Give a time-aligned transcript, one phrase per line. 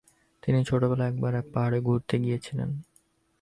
[0.43, 2.69] তিনি ছোটবেলায় একবার এক পাহাড়ে ঘুরতে গিয়েছিলেন।